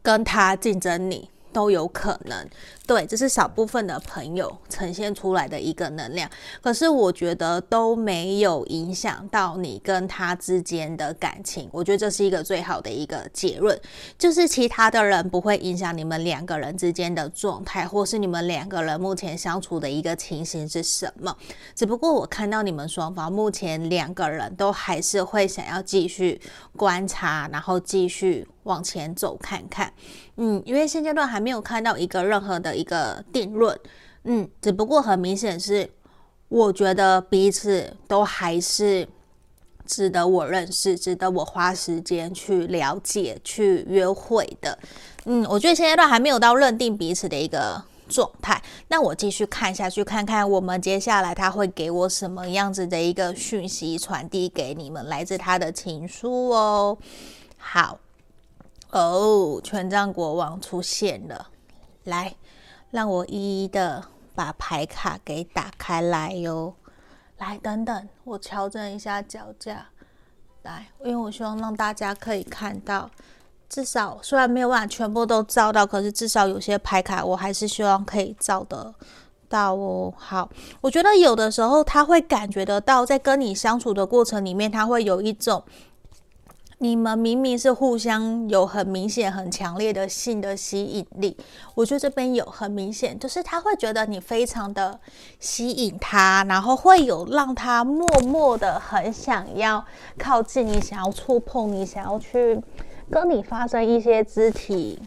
[0.00, 1.28] 跟他竞争你。
[1.52, 2.48] 都有可能，
[2.86, 6.28] 对，这是少部分的朋友呈现出来的一个能量。
[6.62, 11.68] 可是我觉得都没有影响到你跟他之间的感情。
[11.72, 13.78] 我觉得这是一个最好的一个结论，
[14.18, 21.36] 就是其他的人不会影响你们两个人之间的状态，或是你们两个人目前相处的一个情形是什么。
[21.74, 26.40] 只不过我看到你们双方目前两个人都还是会想要继续
[26.76, 28.46] 观察，然后继续。
[28.64, 29.92] 往前走看看，
[30.36, 33.78] 嗯，因为现阶段还没有看到一个任何的一个定论，
[34.24, 35.90] 嗯，只不过很明显是，
[36.48, 39.08] 我觉得彼此都还是
[39.86, 44.78] 值得我认识，值得我花时间去了解、去约会的，
[45.24, 48.62] 嗯，我觉得现阶段还没有到认定彼此的一个状态。
[48.88, 56.98] 那我继续看下去，看看我们接下来他会给我什么样子的一个讯息传递给你们，来自他的情书哦。
[57.56, 57.98] 好。
[58.92, 61.46] 哦，权杖国王出现了，
[62.04, 62.34] 来，
[62.90, 64.02] 让我一一的
[64.34, 66.74] 把牌卡给打开来哟。
[67.38, 69.86] 来，等等，我调整一下脚架，
[70.62, 73.08] 来，因为我希望让大家可以看到，
[73.68, 78.92] 至少虽然没有办法全部都照到，可是至少有些牌卡我还是希望可以照得
[79.48, 80.12] 到哦。
[80.16, 80.50] 好，
[80.80, 85.62] 我觉得有的时候他会感觉得到，在跟你相处的过程里面，他会有一种。
[86.82, 91.36] 你们明明是互相有很明显、很强烈的性的吸引力，
[91.74, 94.98] 我觉得这边有很明显，就是他会觉得你非常的
[95.38, 99.84] 吸引他，然后会有让他默默的很想要
[100.18, 102.58] 靠近你，想要触碰你，想要去
[103.10, 104.98] 跟你发生一些肢体。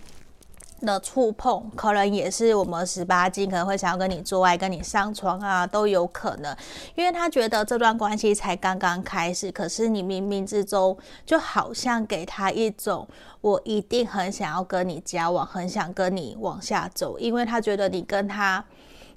[0.85, 6.55] 的触碰可能也是我们十八禁，可能会想要跟你做爱、跟你上床啊，都有可能。
[6.95, 13.07] 因为他觉得这段关系才刚刚开始，可是你冥冥之中就好像给他一种，
[13.41, 18.63] 我一定很想要跟你交往，很想跟你往下走，因为他觉得你跟他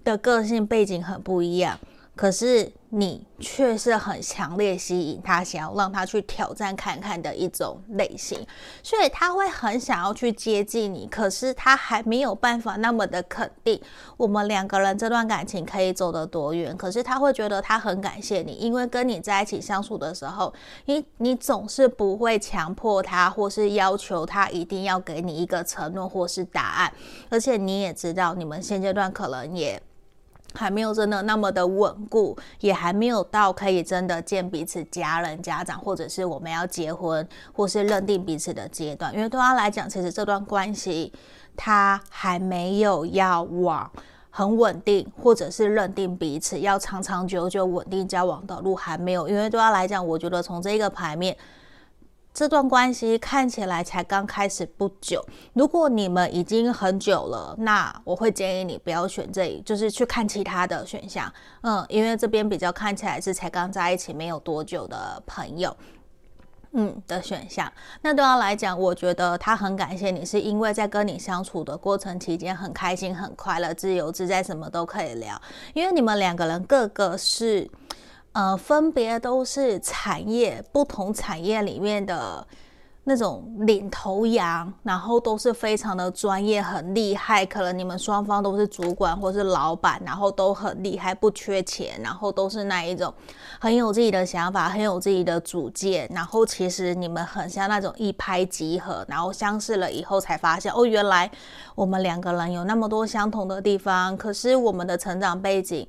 [0.04, 1.78] 的个性背景很不一样。
[2.14, 8.38] 可是你却是很强烈吸引他，想要让他去挑战看看的一种类型，
[8.82, 11.06] 所以他会很想要去接近你。
[11.06, 13.78] 可是他还没有办法那么的肯定
[14.16, 16.74] 我们两个人这段感情可以走得多远。
[16.74, 20.50] 可是他会觉得他很感谢你，因为跟你在一起相处的时候，
[20.86, 26.90] 你你总是不会强迫他，或是要求他一定要给你一个承诺或是答案。
[27.28, 29.82] 而且你也知道，你们现阶段可能也。
[30.54, 39.14] 还没有真的那么的稳固，也还没有到可以真的见彼此家人、家长，或者是我们要结婚，或是认定彼此的阶段。
[39.14, 41.12] 因为对他来讲，其实这段关系
[41.56, 43.90] 他还没有要往
[44.30, 49.28] 很稳定，或者是认定彼此要长长久久稳定交往的路还没有。
[49.28, 51.36] 因为对他来讲，我觉得从这个牌面。
[52.36, 55.24] 这段关系看起来才刚开始不久，
[55.54, 61.32] 如果你们已经很久了，那我会建议你不要选这里，就是去看其他的选项。
[61.62, 65.74] 嗯，因为这边比较看起来是才刚在一起没有多久的朋友，
[66.72, 67.72] 嗯的选项。
[68.02, 75.40] 那对他来讲，我觉得他很感谢你，是因为在跟你相处的过程期间很开心、很快乐、自由自在，什么都可以聊。
[75.72, 77.66] 因为你们两个人个个是。
[78.36, 82.46] 呃，分别都是产业不同产业里面的。
[83.08, 87.46] 那种领头羊，然后都是非常的专业，很厉害。
[87.46, 93.14] 可能你们双方都是主管或是老板，然后都很厉害，不缺钱，然后都是那一种
[93.60, 96.10] 很有自己的想法，很有自己的主见。
[96.12, 101.30] 然后其实你们很像那种一拍即合，然后相识了以后才发现，哦，原来
[101.76, 105.86] 我们两个人有那么多相同的地方，可是我们的成长背景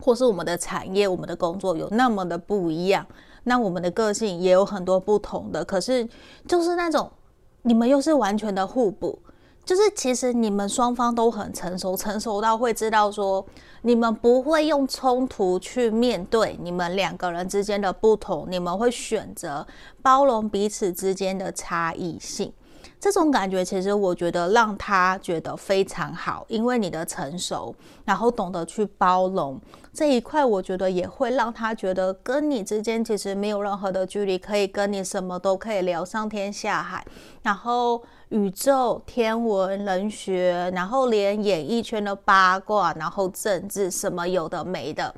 [0.00, 3.06] 或是我们的产业、我们的工作有那么的不一样。
[3.44, 6.06] 那我们的个性也有很多不同的，可是
[6.46, 7.10] 就是那种
[7.62, 9.18] 你们又是完全的互补，
[9.64, 13.44] 就是其实你们双方都很成熟，成熟到会知道说
[13.82, 19.66] 你们不会用冲突去面对你们两个人之间的不同，你们会选择
[20.02, 22.52] 包容彼此之间的差异性。
[23.00, 27.72] 这种感觉其实我觉得让他觉得非常好，因为你的成熟，
[28.04, 29.58] 然后懂得去包容
[29.98, 37.04] 这一块，我觉得也会让他觉得跟你之间其实没有任何的距离，可以跟你什么都可以聊上天下海，
[37.42, 45.12] 然后宇宙、天文、人学，然后连演艺圈的八卦，然后政治什么有的没的。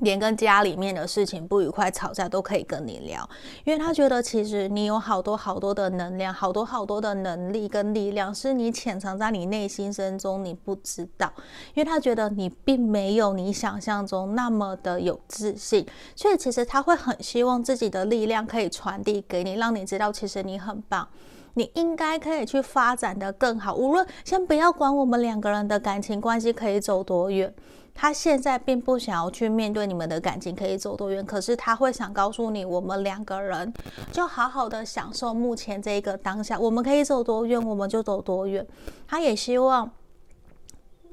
[0.00, 3.28] 连跟家里面的事情不愉快、吵架都可以跟你聊，
[3.64, 11.30] 因为他觉得其实你有好多好多的能量，好多好多的能力跟力量，是你潜藏在你内心深中你不知道。
[11.74, 15.86] 因为他觉得你并没有你想象中那么的有自信，
[16.16, 21.06] 所以其实他会很希望自己的力量可以传递给你，让你知道其实你很棒，
[21.54, 23.74] 你应该可以去发展的更好。
[23.74, 27.52] 无论先不要管我们两个人的感情关系可以走多远。
[28.00, 33.70] 他现在并不想要去面对你们的感情可以走多远，可是他会想告诉你，我们两个人
[34.10, 38.66] 就好好的享受目前这一个当下，我们可以走多远，我们就走多远。
[39.06, 39.90] 他也希望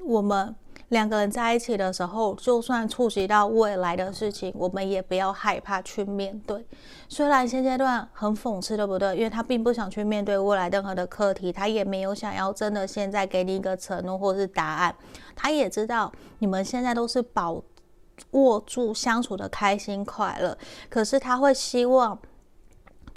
[0.02, 0.56] 我们。
[0.88, 6.64] 两个人在一起的时候，就算触及到未来的事情，我们也不要害怕去面对。
[7.08, 9.14] 虽然现阶段很讽刺，对不对？
[9.16, 14.94] 因为他并不想去面对未来任何的课题，他也没有想要真的现在给你一个承诺或是答案。
[15.36, 17.50] 他也知道你们现在都是把
[18.30, 20.56] 握住相处的开心快乐，
[20.88, 22.18] 可是他会希望。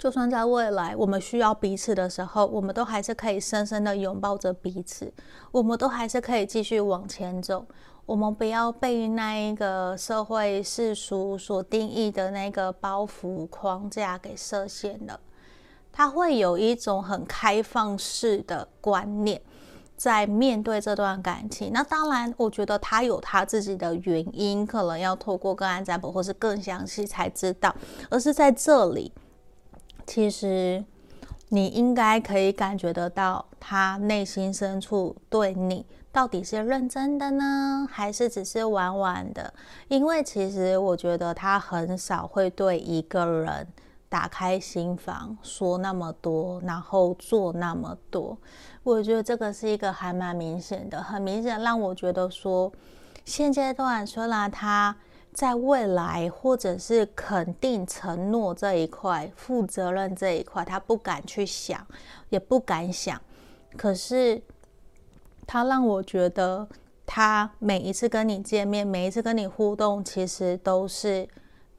[0.02, 5.12] 就算在未来我们需要彼此的时候，我们都还是可以深深的拥抱着彼此，
[5.52, 7.64] 我们都还是可以继续往前走。
[8.04, 15.20] 我们不要被那一个社会世俗所定义的那个包袱框架给设限了。
[15.92, 19.40] 他会有一种很开放式的观念
[19.96, 21.70] 在面对这段感情。
[21.72, 27.72] 那当然，我觉得他有他自己的原因，可能要透过个案占卜或是更详细才知道，
[28.10, 29.12] 而是在这里。
[30.14, 30.84] 其实，
[31.48, 39.54] 你应该可以感觉得到，他内心深处对你到底是认真的呢，还是只是玩玩的？
[39.88, 43.66] 因为其实我觉得他很少会对一个人
[44.10, 48.36] 打开心房，说那么多，然后做那么多。
[48.82, 52.70] 我觉得这个是一个还蛮明显的，很明显让我觉得说，
[53.24, 54.94] 现阶段虽然他。
[55.32, 61.86] 在未来，或者是肯定承诺这一块、负责任这一块，他不敢去想，
[62.28, 63.20] 也不敢想。
[63.76, 64.42] 可是，
[65.46, 66.68] 他让我觉得，
[67.06, 71.26] 他每一次跟你见面，每一次跟你互动，其实都是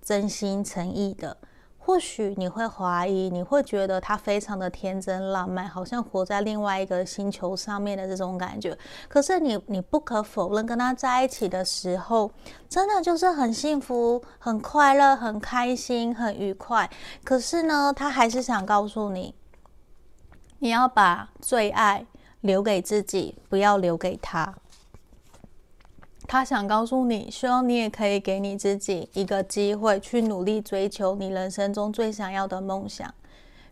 [0.01, 1.37] 真心诚意的。
[1.85, 8.77] 或许你会怀疑，你会觉得他非常的天真浪漫，好像活在另外一个星球上面的这种感觉。
[9.09, 12.31] 可是你，你不可否认，跟他在一起的时候，
[12.69, 16.89] 真的就是很幸福、很快乐、很开心、很愉快。
[17.21, 19.35] 可是呢，他还是想告诉你，
[20.59, 22.05] 你要把最爱
[22.39, 24.55] 留给自己，不要留给他。
[26.33, 33.13] 他想告诉你，希望你也可以给你自己一个机会，去努力追求你人生中最想要的梦想。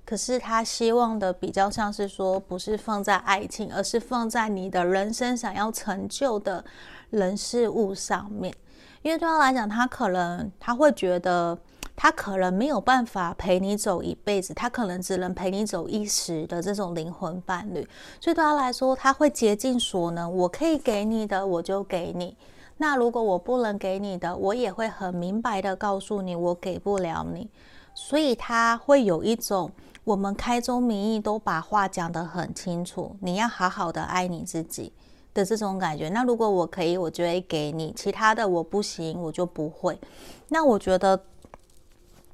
[0.06, 6.64] 可是他希望的比较像是说，不是放在爱情，而是放在你的人生想要成就的
[7.10, 8.54] 人事物上面。
[9.02, 11.58] 因为对他来讲，他可能他会觉得，
[11.96, 17.88] 他可能没有办法陪你走一辈子，他可能只能陪你走一时的这种灵魂伴侣。
[18.20, 22.36] 所以对他来说，他会竭尽所能，我可以给你的，我就给你。
[22.78, 27.48] 那如果我不能给你的，我也会很明白的告诉你，我给不了你。
[27.94, 29.70] 所以他会有一种，
[30.04, 34.92] 我们开宗明义都把话讲得很清楚，你要好好的爱你自己
[35.34, 36.10] 的这种感觉。
[36.10, 40.00] 那如果我可以，我就会给你；其他的我不行，我就不会。
[40.48, 41.22] 那我觉得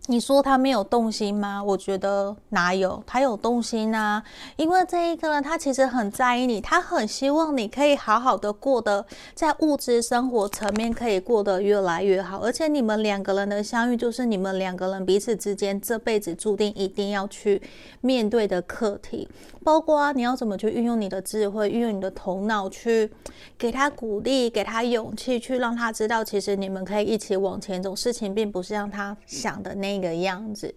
[0.10, 1.62] 你说他没有动心吗？
[1.62, 4.24] 我觉得哪有，他有动心啊！
[4.55, 12.38] 因为这一个人，他其实很在意你，他很希望你可以好好的过得，在物质生活层面可以过得越来越好。
[12.39, 17.62] 而且你们两个人的相遇，就是你们两个人彼此之间这辈子注定一定要去
[17.99, 19.28] 面对的课题。
[19.62, 23.12] 包括你要怎么去运用你的智慧，运用你的头脑去
[23.58, 27.93] 给他鼓励，给他勇气，去让他知道，其实你们可以一起往前走。
[27.93, 30.74] 事情并不是让他想的那一个样子，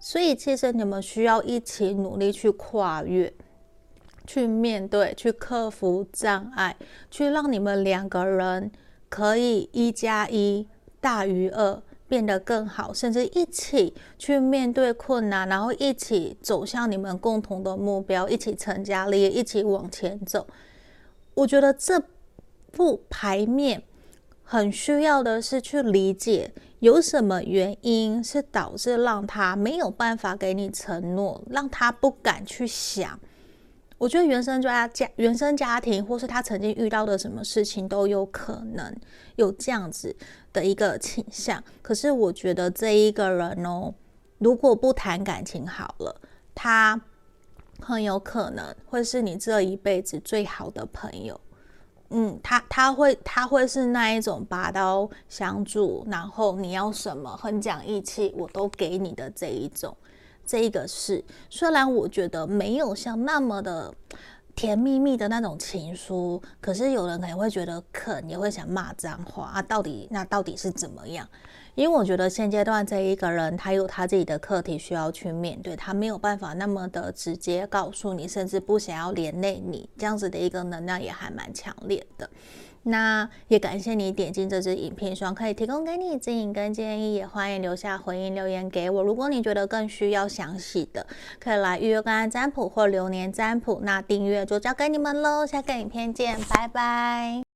[0.00, 3.32] 所以其实你们需要一起努力去跨越，
[4.26, 6.74] 去面对，去克服障碍，
[7.10, 8.72] 去让你们两个人
[9.08, 10.66] 可以一加一
[11.00, 11.82] 大于二。
[12.08, 20.46] 变得更好，甚至一起去面对困难，然后一起走向你们共同的目标，一起成家立业，一起往前走。
[21.34, 22.02] 我觉得这
[22.72, 23.82] 副牌面
[24.50, 33.20] 很需要的是去理解有什么原因是导致让他没有办法给你承诺，让他不敢去想。
[33.98, 38.96] 我觉得原生家家原生家庭，或是他曾经遇到的什么事情都有可能
[39.36, 40.16] 有这样子
[40.50, 41.62] 的一个倾向。
[41.82, 43.92] 可是我觉得这一个人哦，
[44.38, 46.18] 如果不谈感情好了，
[46.54, 46.98] 他
[47.80, 51.38] 很有可能会是你这一辈子最好的朋友。
[52.10, 59.96] 嗯，他他会他会是那一种拔刀相助，然后你要什么很讲义气，我都给你的这一种。
[60.46, 63.94] 这一个是，虽然我觉得没有像那么的
[64.56, 69.60] 甜蜜蜜的那种情书，可是有人可能会觉得可能也会想骂脏话啊。
[69.60, 71.28] 到底那到底是怎么样？
[71.78, 82.28] 因为我觉得现阶段这一个人他有他自己的课题需要去面对，他没有办法那么的直接告诉你，甚至不想要连累你，这样子的一个能量也还蛮强烈的。
[82.82, 89.00] 那也感谢你点进这支影片，希望可以提供给你指引跟建议，也欢迎留下回应留言给我。
[89.00, 91.06] 如果你觉得更需要详细的，
[91.38, 93.78] 可以来预约个案占卜或流年占卜。
[93.84, 97.47] 那订阅就交给你们喽，下个影片见，拜拜。